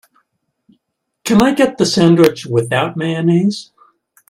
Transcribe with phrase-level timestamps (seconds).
[1.23, 3.71] Can I get the sandwich without mayonnaise?